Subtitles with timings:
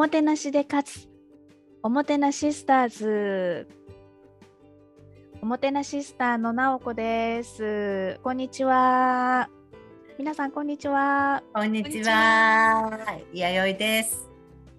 [0.00, 1.08] もてなしで勝つ。
[1.82, 3.68] おもてなしスターズ。
[5.42, 8.18] おもてなしスターのなおこです。
[8.22, 9.50] こんにちは。
[10.18, 11.42] 皆さんこんにちは。
[11.52, 12.98] こんにちは。
[13.34, 14.30] やよいです。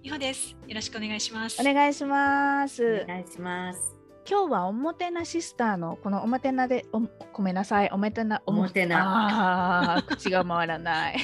[0.02, 0.56] みほです。
[0.66, 1.60] よろしくお願いします。
[1.60, 3.04] お願いします。
[3.04, 3.94] お願いします。
[4.28, 7.00] 今日はおもてなしスターのこのおもてなでお
[7.32, 7.90] ごめんなさい。
[7.92, 9.94] おもてなおもてな。
[9.98, 11.16] あー口が回らない。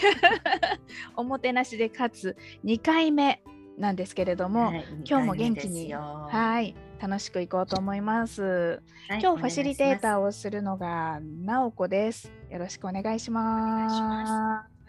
[1.19, 2.37] おもてなしで勝つ。
[2.65, 3.43] 2回目
[3.79, 8.83] なんですけれども、はい今日も元気にはい楽しくいこうと思います。
[9.09, 12.31] はい今日ファシリテーターーをするのがなおこです。
[12.51, 13.89] よろしくお願いしま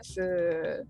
[0.02, 0.86] す。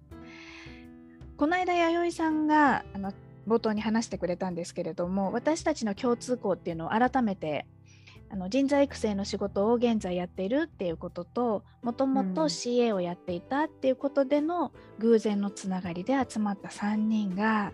[1.38, 3.13] この間弥生さんがあの
[3.48, 7.66] 冒頭に話してくれたんですけれども私たちの共通項っていうのを改めて
[8.30, 12.47] あの人材育成の仕事を現在やっているっていうことともともとうん。
[12.47, 17.72] CA をやっていたっていうことでの偶然のつながりで集まった3人が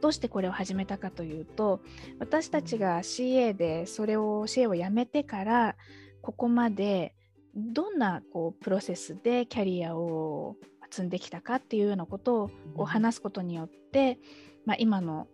[0.00, 1.80] どうしてこれを始めたかというと
[2.18, 5.76] 私たちが CA でそれを CA をやめてから
[6.22, 7.14] ここまで
[7.54, 10.56] どんなこうプロセスでキャリアを
[10.90, 14.18] 積んできたかっていうようなことを話すことによって、
[14.66, 15.28] まあ、今の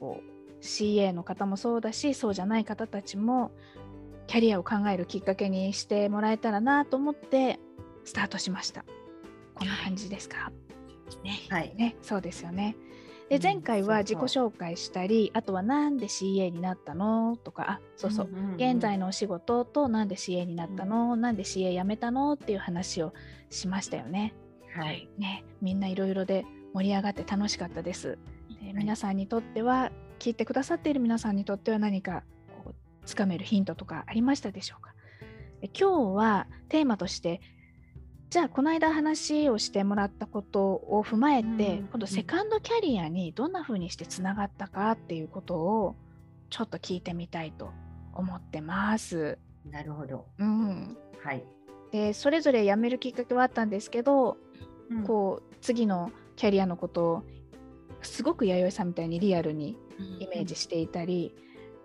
[0.00, 3.50] こう CA の方もそうだしそうじゃない方たちも
[4.26, 7.58] キャリアを考えるきっかけにしてもらえたらなと思って
[8.04, 8.84] スタートしました。
[9.54, 10.52] こんな感じですか、
[11.24, 11.40] ね。
[11.48, 11.74] はい。
[11.76, 12.76] ね、そうですよね。
[13.28, 17.36] でうん前回は自己紹介したり、あとはなんで CA になったの？
[17.36, 22.32] とか、あそうそう、現在ののお仕事となんで CA になったの、なんで CA 辞めたの？
[22.32, 23.12] っていう話を
[23.50, 24.34] しましたよね。
[24.74, 25.08] はい。
[25.18, 28.18] ね、みんないろいろで盛り上がって楽しかったです。
[28.62, 32.24] で皆さんにとっては、聞いてくださっている皆さんにとっては何か
[32.64, 32.74] こう
[33.06, 34.94] つかめるヒントとかありましたでしょうか？
[35.60, 37.40] で今日はテーマとして
[38.30, 45.96] じゃあこの間話をしてもらったことを踏まえて、うん今度セカンドキャリアにどんな風にしてつながったかっていうことを
[46.50, 47.70] ちょっと聞いてみたいと
[48.12, 49.38] 思ってます。
[49.70, 50.26] なるほど。
[50.38, 51.44] うん、はい。
[51.90, 54.36] でそれぞれ辞めるきっかけはあったんですけど、
[54.90, 55.04] うん。
[55.04, 57.22] こう次のキャリアのことを
[58.02, 59.78] すごく弥生さんみたいにリアルに
[60.20, 61.34] イメージしていたり、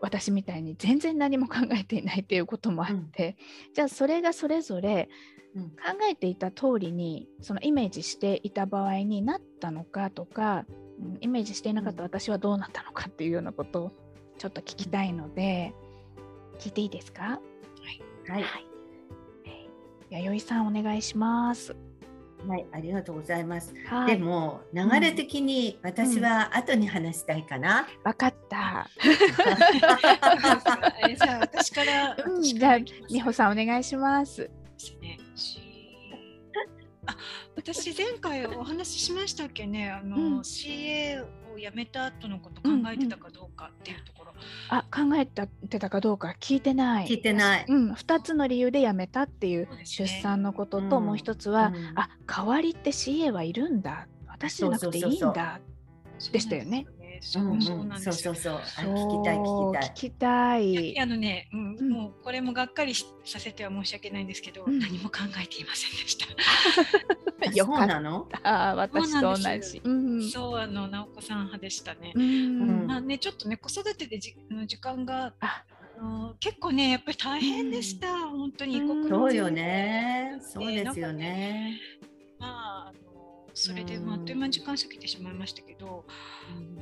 [0.01, 3.37] 私みたいに全然何も考えていないっていうこともあって、
[3.73, 10.71] じゃあそれがそれぞれうん考えていた通りにそのイメージしていた場合になったのかとか、う
[11.05, 13.91] んイメージしていなかった私はどうなったのかっていうようなことを
[14.37, 15.73] ちょっと聞きたいので、
[16.59, 17.39] 聞いていいですか？
[18.27, 18.45] はい。
[19.45, 21.75] えー弥生さんお願いします。
[22.47, 23.73] はいありがとうございます。
[23.87, 24.17] はい。
[24.17, 27.87] でも流れ的に私は後に話したいかな。
[28.03, 28.87] わかった。
[31.09, 34.49] え じゃあ私から、うん、私じゃあ美穂さんお願いします。
[37.65, 39.89] 私前回お話ししましたっけね？
[39.89, 40.39] あの、うん。
[40.41, 44.33] CA を辞めた後のこと考えてたかどうかっていうところ、
[44.69, 46.35] あ考えてたかどうか？
[46.41, 47.07] 聞いてない。
[47.07, 47.65] 聞いてない。
[47.67, 51.05] うん、2つの理由で辞めたっていう出産のことと、うん。
[51.05, 51.93] もう一つは、うん。
[51.95, 54.07] あ代わりって CA はいるんだ。
[54.27, 55.33] 私じゃなくていいんそうそうそうそう。
[55.33, 55.59] だ
[56.33, 56.85] でしたよね。
[57.25, 57.75] そうなんですよね。
[57.75, 58.13] そうそうなんですよ。
[58.13, 58.53] そうそうそう。
[58.55, 58.93] あそう。
[58.93, 59.89] 聞きたい聞きたい。
[59.89, 60.99] 聞きたい。
[60.99, 61.89] あのね、うんうん。
[61.89, 64.79] もうこれもがっかりしさせては申し訳ないんですけど、うん。
[64.79, 66.25] 何も考えていませんでした。
[67.47, 68.27] あ よかっそうなの。
[68.43, 69.81] た私と同そうなんですじ。
[69.83, 70.29] うん。
[70.29, 72.13] そうあの直子さん派でしたね。
[72.15, 72.87] うん。
[72.87, 75.63] まあねちょっとね子育てでじあの時間があ。
[75.95, 80.31] あの結構ねやっぱり大変でした、本当に異国のそうよ地ね。
[80.39, 81.79] でそうですよね
[82.39, 83.02] まあ
[83.55, 86.05] それでああっという間に時間過ぎてしまいましたけど、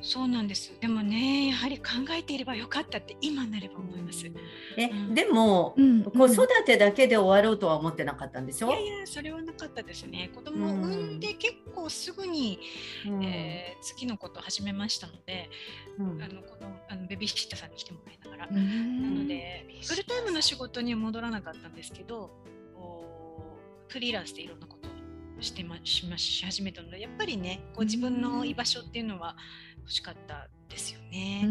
[0.02, 0.74] そうなんです。
[0.80, 4.34] でもねやはり考えていればよかったって今なれば思います、い
[4.78, 5.14] えうん。
[5.14, 8.72] でもうん子育てだけで終わろうとは思ってなかったんでしょ？
[8.72, 10.32] やいやそれはなかったですね。
[10.34, 12.60] 子供を産んで結構すぐに、
[13.06, 13.24] うん。
[13.24, 15.50] えー次のことを始めましたので、
[15.98, 16.24] うん。
[16.24, 22.30] あのこのあのベビーシッターさんに来てもらいながら、うなんのでフルタイムの仕事には戻らなかったんですけど
[23.88, 24.81] フリーランスでいろんなことを
[25.42, 29.36] してましまし始めたのでやっぱりねこう自分の居場所っていうのは
[29.80, 31.42] 欲しかったですよね。
[31.44, 31.48] う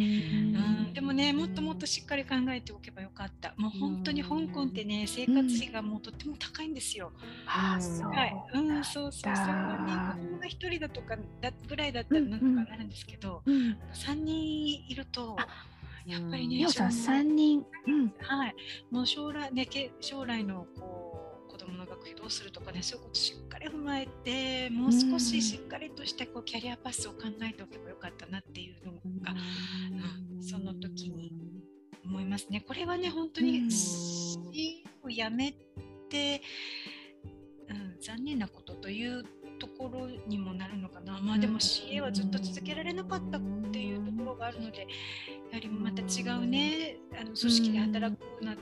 [0.91, 3.55] ん、でもねもっともっとしっかり考えておけばよかった。
[3.59, 7.13] もう本当に香港ってね生活費がもうとっても高いんですよ。
[7.47, 13.77] あそうはい、うん、そうそうそう、ね、だ子供が一人だとかだぐらいだったらなんとかなるんですけど、うん。
[13.93, 15.47] 三人いるとあ
[16.07, 18.55] やっぱりね、美穂さん将来3人、うん、はい、
[18.91, 21.30] もう将来ねけ将来のこう
[21.61, 30.43] 子供の学費どうするとかねそういうことしっかり踏まえてもう少ししっかりとしたこうキャリアパスを考えておけばよかったなっていうのがうん。
[30.43, 31.33] その時に
[32.03, 32.65] 思いますね。
[32.67, 33.71] これはね本当にうん。
[33.71, 35.53] C をやめ
[36.09, 36.41] て、
[37.69, 39.23] うん、残念なことという
[39.59, 43.41] ところにもなるのかな、まあでも CA はずっと続けられなかったっ
[43.71, 44.87] ていうところがあるので
[45.51, 48.61] やはりまた違うねあの組織で働くなど、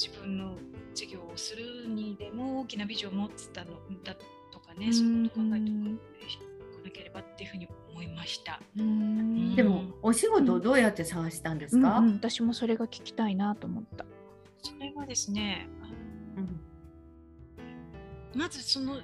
[0.00, 0.56] 自分の
[0.94, 3.72] 事業をするにでも大きなビジョンを持ってたの
[4.04, 4.14] だ
[4.52, 5.70] とかね、そういうことを考えて
[6.72, 8.60] おかなければっていうふうに思いました。
[9.56, 12.14] でもお仕事をどうやって探したんですか、うんうん。
[12.14, 14.06] 私もそれが聞きたいなと思った。
[14.62, 15.68] それはですね、
[16.36, 16.40] う
[18.36, 18.40] ん。
[18.40, 19.00] まずその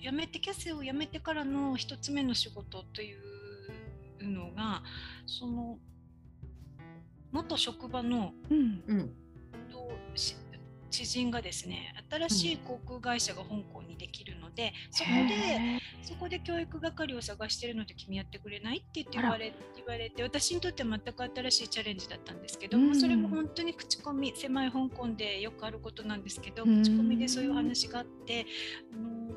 [0.00, 4.82] 辞めてキャセを辞めてからの一つ目の仕事というのが
[5.26, 5.78] その
[7.30, 9.12] 元職場のうん
[10.94, 22.86] 知人がですね新しい航空会社が香港にできるので、そこでへそこで教育係を探してるので君やってくれないって言ってあら言われ言われて私にとっては全く新しいチャレンジだったんですけど、うん。
[22.86, 26.82] まあそれも本当に口コミ狭い香港でよくあることなんですけど、うん。
[26.82, 28.46] 口コミでそういう話があって
[28.92, 29.30] あの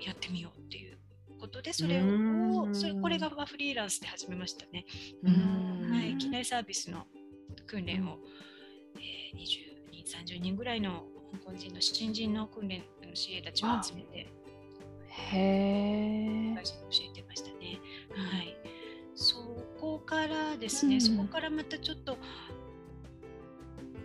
[0.00, 0.98] やってみようっていう
[1.38, 2.74] ことでそれをうん。
[2.74, 4.86] それこれがフリーランスで始めましたね。
[5.22, 5.90] うん。
[5.92, 7.04] はい、機内サービスの
[7.66, 8.51] 訓練を、えー、
[9.34, 14.28] 20人30人ぐらいの香港人の新人の訓練の CA たちを集めて
[15.08, 16.60] へえ教
[17.10, 17.80] えてましたね。
[18.14, 18.56] はい。
[19.14, 19.36] そ
[19.78, 21.00] こからですね、うん。
[21.00, 22.16] そこからまたちょっと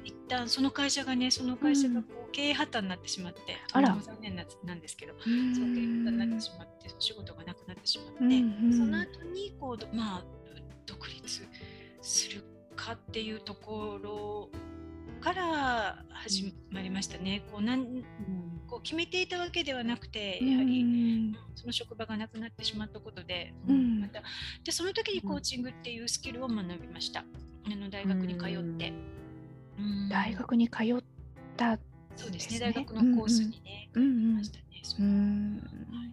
[0.03, 3.39] 一旦その会社がね、その会社がこう経営破綻になってしまって、
[3.71, 3.89] あら。
[3.89, 5.55] とても残念ななんですけど、うん。
[5.55, 8.77] そう経営破綻になってしまって、お仕事がなくなってしまって、うんうん。
[8.77, 10.25] その後にこうどまあ
[10.85, 11.47] 独立
[12.01, 12.43] する
[12.75, 14.49] かっていうところ
[15.27, 17.43] から始まりましたね。
[17.51, 17.85] こうなん
[18.67, 20.83] こう決めていたわけではなくて、やはり。
[20.83, 24.21] うんその職場がなくなってしまったことで、うんまた
[24.63, 27.25] でその時にコーチングっていうスキルを学びました。
[27.65, 28.93] あの大学に通って。
[29.79, 31.03] うん大学に通っ
[31.55, 31.77] た
[32.15, 34.63] そうですね大学のコースにね、うんうんましたね。
[34.83, 36.11] そうんはい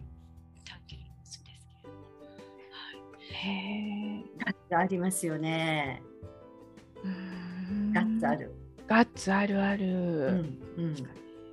[0.65, 1.95] 短期ですけれども。
[2.71, 6.01] はいへえガッツありますよね。
[7.03, 8.64] うんガッツある。
[8.87, 10.95] ガッツあるあうるんうん。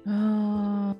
[0.06, 0.96] うん。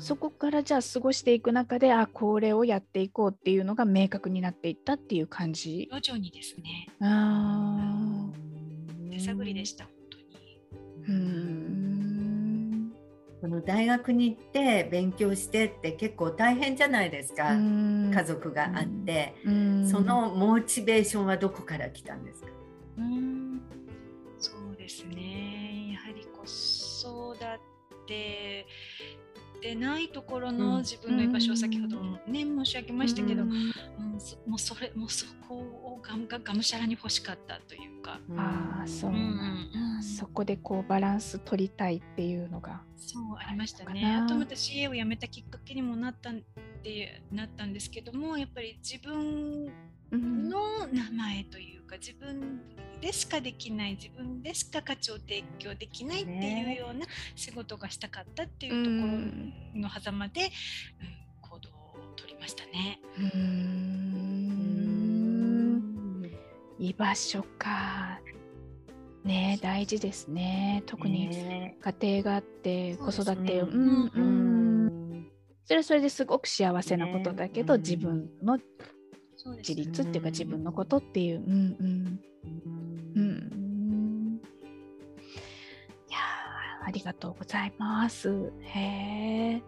[0.00, 5.88] そこからじゃあ過ごしていく中であこれをやっていこうっていうのが明確になっていったっていう感じ？
[5.90, 8.28] 徐々にですね、あ
[9.10, 10.60] 手探りでした、本当に。
[11.08, 12.92] ーうん。
[13.40, 18.10] その大学に行って勉強してって結構大変じゃないですか、うん。
[18.14, 19.88] 家族があって、うん。
[19.88, 22.48] そのモチベーションはどこから来たんですか、
[22.98, 23.60] うん。
[24.38, 25.67] そうですね。
[26.48, 27.66] やはり子
[28.04, 28.66] 育て
[29.60, 30.58] でないところうん。
[30.58, 33.50] の自分の居場所を先ほどもね、申し上げましたけど、うん。
[34.46, 39.10] もうそれもうそこをがががむしゃらに欲しかったというか、ああそう。
[39.10, 44.06] なんだ、そこでこうバランス取りたいっていうのがそうありましたあね。
[44.06, 46.42] あとまた CA を辞めたきっかけにもなったん
[46.84, 49.72] でなったんですけども、やっぱり自分
[50.12, 50.48] うん。
[50.48, 52.60] の名前というか自分
[53.00, 60.48] でしかできない自分でしか価値を提供できないっていうねような仕事がしたかったってういうとこんろの狭間で、うん
[61.40, 61.72] 行動を
[62.16, 63.00] 取りましたね。
[63.16, 63.98] うーん。
[66.78, 68.20] 居場所か。
[69.24, 70.82] ね大事ですね。
[70.86, 71.78] 特にね。
[71.80, 73.62] 家庭があって子育て。
[73.62, 73.72] を、ね。
[73.72, 75.28] うん
[75.64, 77.80] それはそれですごく幸せなことだけど、ね。
[77.80, 78.58] 自分の
[79.40, 82.20] そうです自立っていうか自分のことっていう、うんうん。
[83.14, 83.22] うん。
[83.22, 84.40] うん、
[86.08, 88.52] いやーありがとうございます。
[88.62, 89.62] へえ。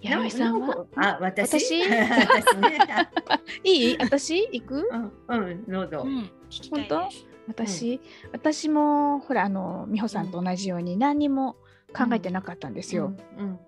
[0.00, 0.86] 弥生さんは？
[0.94, 1.60] あ私？
[1.60, 1.82] 私？
[1.82, 2.78] 私ね。
[3.64, 3.98] いい？
[3.98, 4.48] 私？
[4.52, 4.88] 行く？
[5.28, 7.26] うんうんどうぞ、うん、聞きたい本です。
[7.48, 8.00] 私、
[8.32, 11.56] 私もほらあの美穂さんと同じように何にも
[11.92, 13.12] 考えてなかったんですよ。
[13.38, 13.58] うん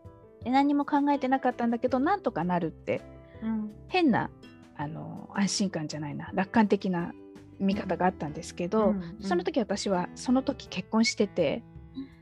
[0.44, 3.02] で何にも考えてなかったんだけどなんとかなるって。
[3.42, 3.72] うん。
[3.88, 4.30] 変な
[4.82, 7.12] あの安心感じゃないな楽観的な
[7.58, 11.62] 見方があったんですけど、うんその時私はその時結婚してて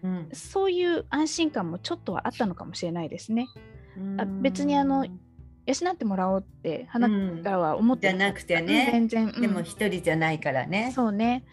[0.03, 0.29] うん。
[0.33, 3.49] そういう安心感もちょっとはあったのかもしれないですね。
[4.19, 7.09] あ別にあの養ってもらおうって花
[7.43, 9.41] からは思ってじゃなくてうんね全然、うん。
[9.41, 10.93] でも一人じゃないからね。
[10.95, 11.45] そうね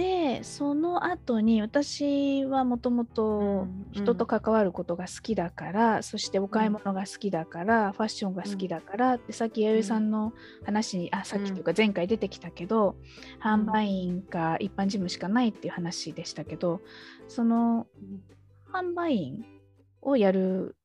[0.00, 10.32] でその後に私はもともと人と関わることが好きだから、そしてお買い物が好きだから、ファッションが好きだから、でさっき弥生さんの
[10.64, 12.96] 話に、あさっきというか前回出てきたけど、
[13.42, 16.80] 販売員か一般事務しかないっていう話でしたけど
[17.28, 17.86] その
[18.72, 19.44] 販売員
[20.00, 20.76] をやる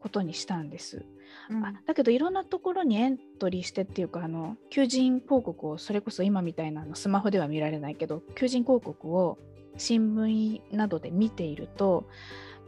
[0.00, 1.04] ことにしたんです。
[1.50, 1.64] うん。
[1.64, 9.38] あだけどいろんなところにエントリーしてっていうかあの求人広告をそれこそ今みたいなのスマホでは見られないけど求人広告を
[9.76, 12.08] 新聞などで見ていると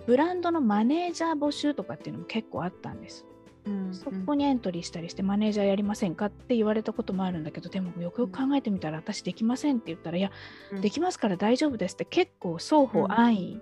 [0.07, 3.25] ブランドのマネージャー募集とかっていうのも結構あったんです。
[3.67, 10.31] うんそこにエントリーしたりしてマネージャーやりませんかって言われたこともあるんだけどでもよくよく考えてみたら私できませんって言ったらいや
[10.73, 10.81] うん。
[10.81, 13.61] できますから大丈夫ですって結構双方安易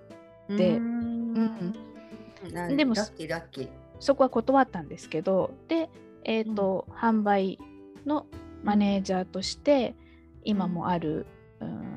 [0.49, 0.77] で。
[0.77, 1.33] うん。
[2.53, 2.77] なん。
[2.77, 3.69] でもラッキーラッキー。
[3.99, 5.89] そこは断ったんですけどで、
[6.23, 7.59] えーと販売
[8.05, 8.25] の
[8.63, 9.95] マネージャーとして
[10.43, 11.25] 今もある、
[11.59, 11.95] うん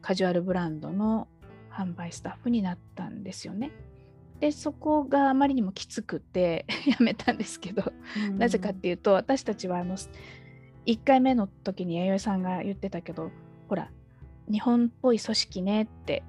[0.00, 1.28] カジュアルブランドの
[1.70, 3.72] 販売スタッフになったんですよね。
[4.40, 7.92] でそこがあまりにもきつくて やめたんですけど、
[8.36, 9.96] なぜかっていうと私たちはあの
[10.86, 13.30] 1回目の時に弥生さんが言ってたけど
[13.68, 13.90] ほら
[14.50, 16.22] 日本っぽい組織ねって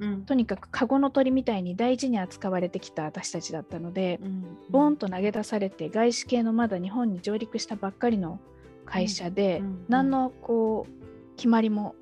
[0.00, 0.24] うん。
[0.24, 8.40] とにかくカゴの鳥みたいに大事に扱われてきた私たちだったので、うんボーンと投げ出されて外資系のまだ日本に上陸したばっかりの
[8.86, 11.94] 会社で、何のこう決まりも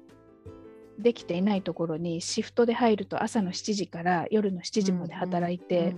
[0.98, 5.94] できていないところにシフトで入ると朝の7時から夜の7時まで働いて、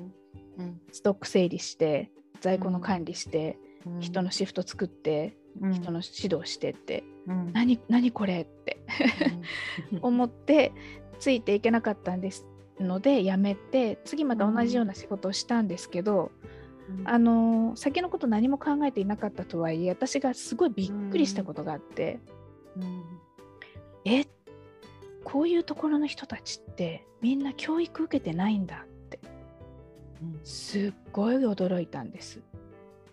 [0.59, 2.11] うんストック整理して
[2.41, 5.73] 在庫の管理して、うん人のシフト作って、うん。
[5.73, 7.53] 人の指導してって、うん。
[7.53, 8.79] 何何これって
[10.01, 10.73] 思って
[11.25, 12.45] ついていけなかったんです
[12.79, 16.31] ので辞めて次また同じような仕事をしたんですけど、
[16.91, 17.09] うん。
[17.09, 22.21] あのー先のこと何も考えていなかったとはいえ私がすごいびっくりしたことがあって、
[22.77, 23.05] うん。
[24.05, 24.27] え
[25.25, 29.19] こういうところの人たちってみんな教育受けてないんだって
[30.21, 30.41] うん。
[30.45, 32.43] すっごい驚いたんです。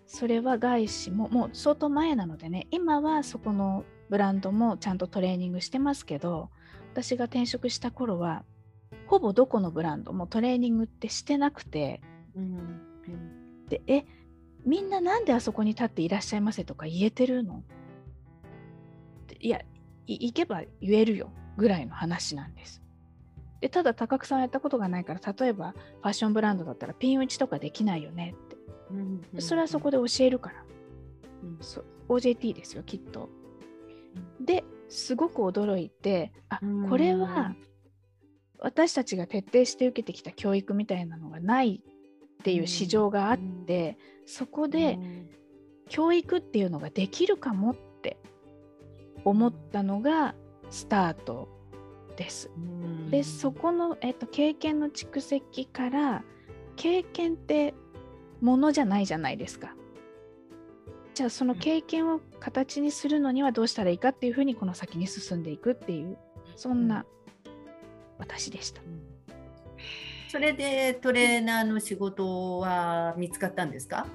[0.06, 6.50] それは外資ももう相当前なのでね今はそこのブランドもちゃんとトレーニングしてますけど
[6.92, 8.44] 私が転職した頃は
[9.06, 12.02] ほぼどこのブランドもトレーニングってしてなくて
[12.36, 12.80] うん
[13.68, 14.04] でえ
[14.66, 17.64] みんななんであそこに立っていらっしゃいませとか言えてるの？
[19.26, 19.62] でいや
[20.06, 22.82] い行けば言えるよぐらいの話なんです。
[23.62, 25.72] でただ高久さんはやったことがないから例えば
[26.02, 28.56] ファッションブランドだったらピン打ちとかできないよねって。
[28.90, 30.64] うんでそれはそこで教えるから、
[31.42, 31.58] うん。
[32.08, 33.30] OJT ですよきっと。
[34.40, 37.54] ですごく驚いてあうんこれは
[38.58, 44.98] 私たちが徹底して受けてきた教育みたいなのがないっていう市場があって、そこで
[45.88, 48.18] 教育っていうのができるかもって
[49.24, 50.34] 思ったのが
[50.70, 51.48] スタート
[52.16, 52.50] です。
[52.56, 56.24] うんでそこの、えっと、経験の蓄積から
[56.76, 57.74] 経験って
[58.40, 59.74] ものじゃないじゃないですか。
[61.14, 66.16] じゃあその経験を形にするのにはどうしたらいいかっていうふうにこの先に進んでいくっていう
[66.56, 67.04] そんな
[68.18, 68.80] 私でした。
[70.30, 74.06] それでトレーナーの仕事は見つかったんですか？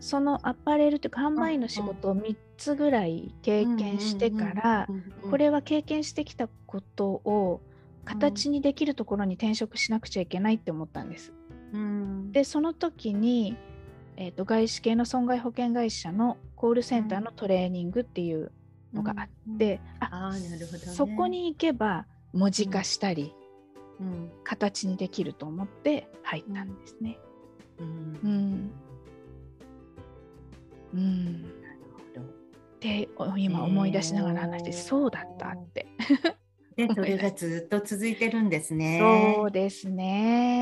[0.00, 4.88] そのアパレルというか販売員の仕事を3つぐらい経験してから
[5.30, 7.60] これは経験してきたことを
[8.04, 11.32] 形にできるところに転職しなくちゃいけないって思ったんです。
[11.72, 12.32] うん。
[12.32, 13.56] でその時に、
[14.16, 18.52] えー、と外資系の損害保険会社のコールセンターのトレーニングっていう
[18.92, 20.84] のがあって、ああーなるほどね。
[20.84, 23.34] そこに行けば文字化したり、
[24.00, 24.30] うん。
[24.44, 27.18] 形にできると思って入ったんですね。
[27.78, 28.18] うん。
[28.22, 28.70] うん。
[30.94, 31.44] うん、
[32.80, 34.76] でお今思い出しながら話して、へー。
[34.76, 35.86] そうだったって。
[36.76, 38.98] でそれがずっと続いてるんですね。
[39.36, 40.61] そうですね。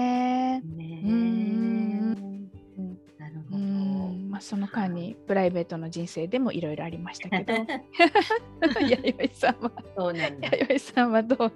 [5.11, 7.55] にプライベートの人生でもいろいろありましたけど。
[8.89, 9.73] 弥生さんは。
[9.97, 10.49] そうなんだ。
[10.49, 11.53] 弥生さんはどう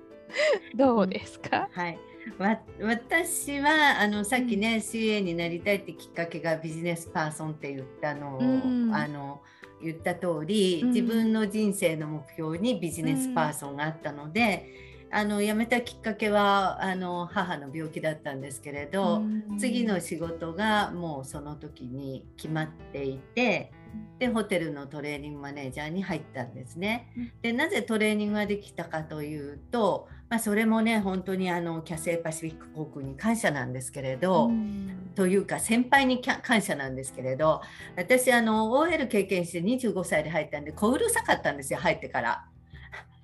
[0.74, 1.98] どうですか、はい。
[2.38, 8.94] わ私はあのさっきね、CA になりたいってきっかけがビジネスパーソンって言ったのを、うん。
[8.94, 9.42] あの
[9.82, 10.88] 言った通り、うん。
[10.90, 23.72] 自分の人生の目標にビジネスパーソンがあったので、あの辞めたきっかけはあの母の病気だったんですけれど、うん次の仕事がもうその時に決まっていて
[24.18, 27.32] でホテルのトレーニングマネージャーに入ったんですねうん。
[27.40, 34.48] でなぜトレーニングができたかというと、まあ、それもね本当にあのキャセイパシフィック航空に感謝なんですけれど。
[34.48, 37.62] うんというか先輩に感謝なんですけれど
[37.96, 42.44] 私あの OL 経験して25歳で入ったんで小うるさかったんですよ入ってから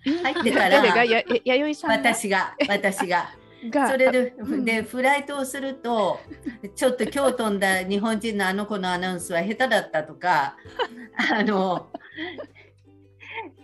[0.05, 2.13] 入ってからやや弥生さんが？
[2.13, 3.35] 私が私が。
[3.69, 4.65] がそれで,、うん。
[4.65, 6.21] でフライトをすると
[6.75, 10.57] ちょっと今日飛んだ日本人のあの子のアナウンスは下手だったとか
[11.31, 11.91] あの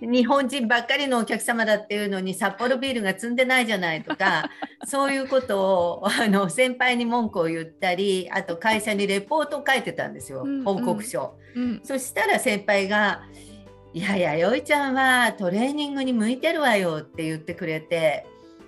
[0.01, 4.51] 日本人ばっかりのお客様だっていうのに札幌ビールが積んでないじゃないとか
[4.85, 10.65] そういうことをあの先輩に文句を言ったりあと会社にレポートを書いてたんですよ、うん。
[10.65, 11.39] 報告書。
[11.55, 11.81] うん。
[11.83, 13.23] そしたら先輩が
[13.97, 18.27] 「いやいやよいちゃんはトレーニングに向いてるわよ」って言ってくれて。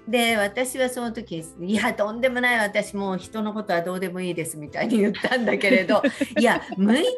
[0.09, 6.03] で私はその時「いやとんでもない私もう人のことはどうでもいいです」みたいに言ったんだけれど
[6.41, 7.13] 「いや向いてる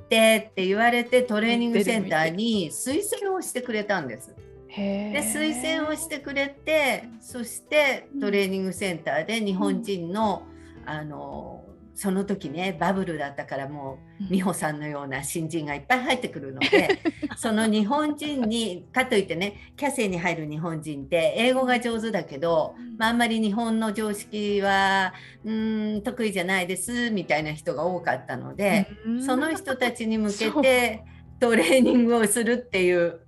[0.00, 4.32] って」って言われてトレーニングセンターに推薦をしてくれたんです。
[4.68, 10.44] で推薦をしてくれてそしてトレーニングセンターで日本人の,、
[10.84, 11.64] あの
[11.96, 17.00] その時ねバブルだったからもう美穂さんのような新人がいっぱい入ってくるので
[17.36, 28.86] その日本人にかといってねキャセイに入る日本人って英語が上手だけど、まあ、あんまり日本の常識はうん得意じゃないですみたいな人が多かったので
[29.24, 31.02] その人たちに向けて
[31.40, 33.25] トレーニングをするっていう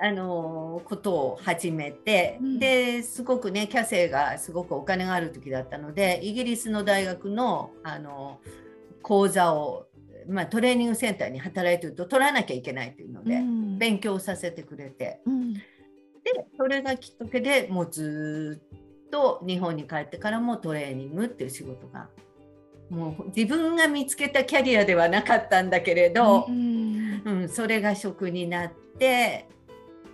[0.00, 8.40] あのことを始めて、うん、ですごくねキャセイがすごくお金がある時だったのでイギリスの大学のあの
[9.02, 9.86] 講座を、
[10.28, 15.60] まあ、トレーニングセンターに働いてると取らなきゃいけないっていうので、うん、勉強させてくれて、うん、で
[16.56, 18.62] それがきっかけでもうず
[19.06, 22.08] っと日本に帰ってからもトレーニングっていう仕事が
[22.90, 26.94] もう自分が見つけたキャリアではなかったんだけれど、うん
[27.48, 29.48] それが職になって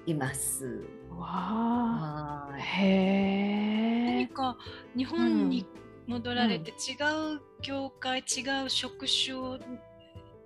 [0.06, 0.84] います。
[1.10, 2.56] わあ。
[2.58, 4.04] へえ。
[4.06, 4.56] 何か
[4.96, 5.66] 日本に
[6.06, 6.94] 戻られて違
[7.36, 9.58] う業界、うん、違う職種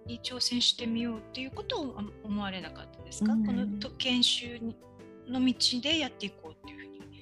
[0.06, 4.61] に挑戦してみようっていうことを思われなかったですか、うん、この研修
[5.26, 7.14] の道でやっていこうっていうふうに思って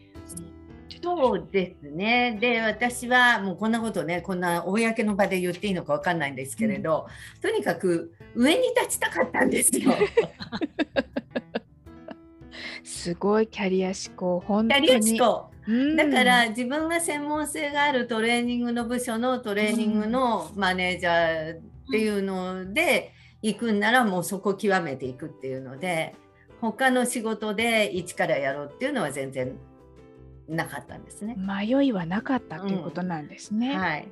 [1.02, 2.38] そうですね。
[2.40, 9.92] で私はもうこんなことねこんな公の場で言っていいのか分かんないんですけれど、うん、とにかく上に立ちたかったんですよ。
[13.02, 14.38] すごいキャリア志向。
[14.46, 14.86] 本当に。
[14.86, 26.14] キャリア思考、だから自分が専門性があるトレーニングの部署のトレーニングのマネージャーっていうので行くんならもうそこ極めていくっていうので
[26.60, 29.58] 他の仕事で一からやろうっていうのは全然
[30.48, 31.36] なかったんですね。
[31.36, 33.70] 迷いはなかったということなんですね。
[33.70, 34.08] うん、はい。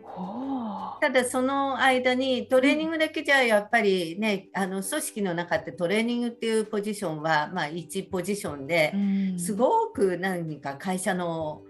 [1.01, 8.95] ただその間にトレーニングだけじゃやっぱりね、うん、あの組織の中ってトレーニングっていうポジションはまあ1ポジションで
[9.39, 11.63] すごく何か会社の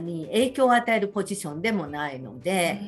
[0.00, 2.80] に影響を与えるポジションでもないので、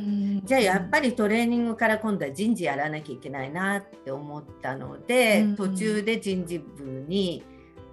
[0.44, 7.44] じゃあやっぱりトレーニングから今度は人事やらなきゃいけないなって思ったので、途中で人事部に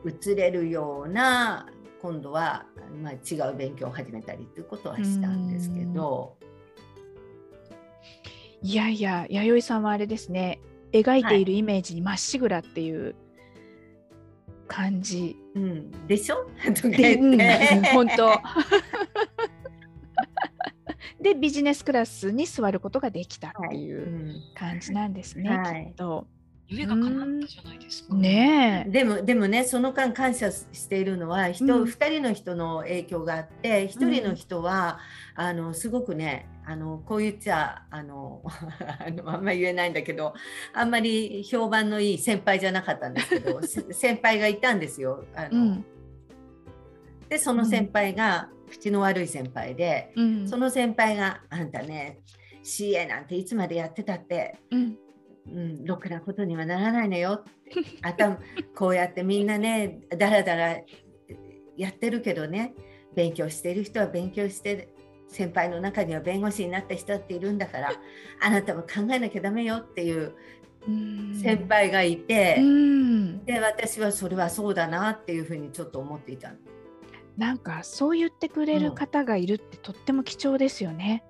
[0.05, 1.67] 移れるような
[2.03, 2.65] 今度は、
[3.01, 6.35] まあ、違う勉強を始めたりっていうことはしたんですけど。
[8.61, 10.59] いやいや弥生さんはあれですね。
[10.91, 13.15] 描いているイメージにまっしぐらっていう
[14.67, 15.37] 感じ。
[15.55, 16.45] はい、うん、でしょ？
[17.93, 18.37] 本当。
[21.21, 26.27] でビジネスクラスに座ることができたっていう感じなんですね、はい、きっと。
[26.67, 28.15] 夢が叶ったじゃないですか。
[28.15, 34.99] ねでもでもねその間感謝しているのは人、うん、2人の人の影響があって1人の人は、
[35.37, 38.41] うん、あのすごくねあのこう言っちゃあの
[38.99, 40.33] あのあんまり言えないんだけど
[40.73, 45.25] あんまり評判のいい先輩じゃなかったんですけど 先輩がいたんですよ。
[45.35, 45.85] あの、うん、
[47.29, 50.11] でその先輩が、口の悪い先輩で、
[50.47, 52.19] その先輩が「あんたね
[52.63, 54.97] CA なんていつまでやってたって、うん、
[55.47, 57.43] うん、ろくなことにはならないのよ。
[58.01, 58.39] 頭
[58.75, 60.77] こうやってみんなねだらだら
[61.75, 62.73] やってるけどね
[63.15, 64.89] 勉強してる人は勉強して
[65.27, 67.93] 先輩の中には弁護士になった人っているんだから
[68.41, 70.33] あなたも考えなきゃダメよっていう
[71.41, 72.57] 先輩がいて
[73.45, 76.53] で私はそれはそうだなっていうふうにちょっと思っていた
[77.37, 81.23] なんかそう言ってくれる方がいるってとっても貴重ですよね。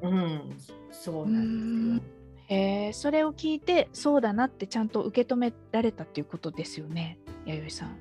[0.00, 0.56] うん、うん、
[0.92, 2.19] そうなんですよ。
[2.50, 7.96] えー、それを聞いてそうだなってちゃんと受け止められたっていうことですよね弥生さん。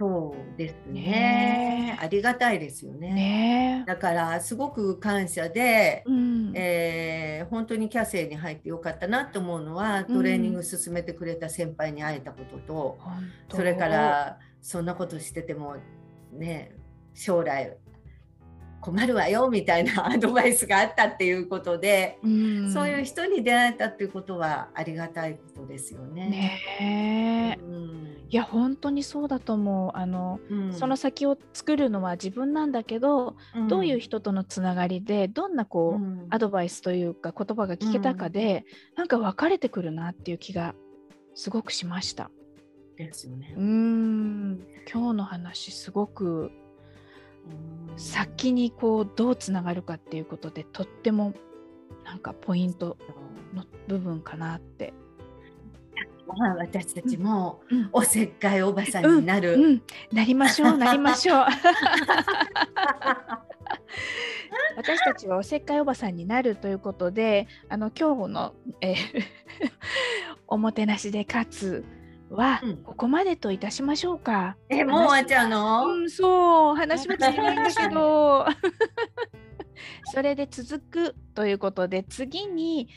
[0.00, 12.98] そうですね、ね、ありがたいですよね、ね、だからすごく感謝で、うん、えー、本当にキャセイに入ってよかったなと思うのはトレーニング進めてくれた先輩に会えたことと、
[13.50, 15.76] うん、それからそんなことしてても
[16.32, 16.74] ね
[17.14, 17.76] 将来
[18.84, 26.28] 困るわよみたいな アドバイスがあったっていうことで、うん、そういう人に出会えたっていうことはありがたいことですよね。
[26.28, 29.90] ねうん、いや本当にそうだと思う。
[29.94, 33.36] あの、うん、その先を作るのは自分なんだけど、
[33.70, 40.74] どういう人とのつながりでどんなこう、アドバイスというか言葉が聞けたかで、うん、なんか分かれてくるなっていう気が
[41.34, 42.30] すごくしました。
[42.96, 43.54] ですよね。
[43.56, 44.66] うん。
[44.92, 46.52] 今日の話すごく
[47.96, 51.32] 先にこうどうつながるかっていうことでとっても
[52.04, 52.96] なんかポイント
[53.54, 54.92] の部分かなって。
[56.26, 59.54] まあ、私たちもうんおせっかいおばさんになる。
[59.54, 61.44] うん、なりましょうなりましょう
[64.76, 68.96] 私たちはおせっかいおばさんになるということであの今日の、えー
[70.46, 71.84] おもてなしで勝つ
[72.30, 74.56] はうんここまでといたしましょうか。
[74.68, 75.86] え、もう終わっちゃうの？
[75.86, 78.46] うん、そう話は尽きないんだけど
[80.12, 82.88] それで続くということで次に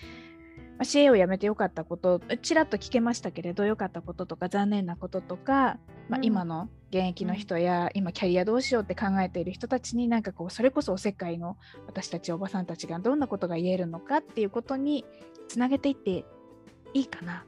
[0.78, 15.04] まあ CA を辞めてよかったことちらっと聞けましたけれどよかったこととか残念なこととか、まあう、ん今の現役の人や、今キャリアどうしようって考えている人たちになんかこうそれこそおせっかいの私たちおばさんたちがどんなことが言えるのかっていうことに
[15.50, 16.24] つなげていって
[16.94, 17.44] いいかな。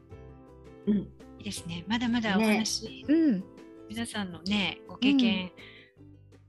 [0.88, 1.08] うん。
[1.40, 1.86] いいですね。
[1.88, 3.44] まだまだおね話、うん、
[3.90, 5.52] 皆さんのね、ご経験、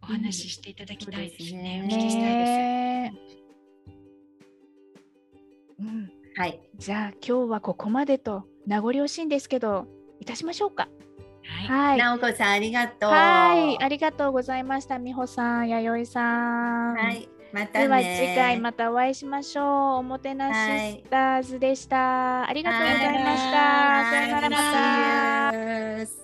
[0.03, 1.87] お話ししていただきたいですね。
[1.89, 3.15] そうですねお聞きしたいね
[5.79, 6.61] うん、はい。
[6.77, 9.87] じゃあ今日はここまでと名残惜しいんですけど
[10.21, 10.89] いたしましょうか。
[11.43, 11.71] です。
[11.71, 11.89] はい。
[11.89, 11.99] はい。
[11.99, 13.11] なおこさんありがとう。
[13.11, 14.99] はい、ありがとうございました。
[14.99, 16.97] 美穂さん、弥生さん。
[16.97, 17.29] はい。
[17.53, 19.67] またでは次回またお会いしましょう。
[19.99, 21.97] おもてなしスターズでした。
[21.97, 24.05] はい、ありがとうございました。
[24.11, 24.57] さよならま
[26.07, 26.20] た。